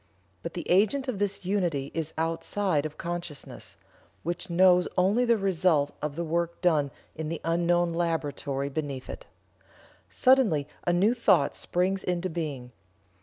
[0.41, 3.77] But the agent of this unity is outside of consciousness,
[4.23, 9.27] which knows only the result of the work done in the unknown laboratory beneath it.
[10.09, 12.71] Suddenly a new thought springs into being.